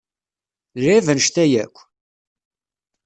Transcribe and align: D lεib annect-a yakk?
D 0.75 0.77
lεib 0.83 1.07
annect-a 1.11 1.45
yakk? 1.51 1.75